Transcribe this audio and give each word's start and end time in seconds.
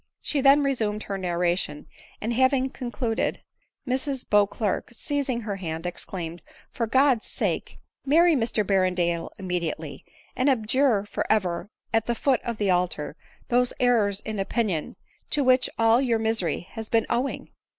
She 0.23 0.41
then 0.41 0.63
resumed 0.63 1.03
her 1.03 1.17
narration; 1.19 1.85
and 2.19 2.33
having 2.33 2.71
conclu 2.71 3.15
ded 3.15 3.35
it, 3.35 3.41
Mrs 3.87 4.27
Beauclerc, 4.27 4.89
seizing 4.91 5.41
her 5.41 5.57
hand, 5.57 5.85
exclaimed," 5.85 6.41
For 6.71 6.87
God's 6.87 7.27
sake, 7.27 7.77
marry 8.03 8.35
Mr 8.35 8.63
Berrendale 8.65 9.29
immediately; 9.37 10.03
and 10.35 10.49
abjure 10.49 11.05
for 11.05 11.23
ever 11.31 11.69
at 11.93 12.07
the 12.07 12.15
foot 12.15 12.41
of 12.43 12.57
the 12.57 12.71
altar, 12.71 13.15
those 13.49 13.73
errors 13.79 14.21
in 14.21 14.39
opinion 14.39 14.95
to 15.29 15.43
which 15.43 15.69
all 15.77 16.01
your 16.01 16.17
misery 16.17 16.61
has 16.71 16.89
been 16.89 17.05
owing 17.07 17.51